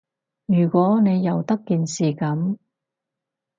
[0.47, 2.57] 如果你由得件事噉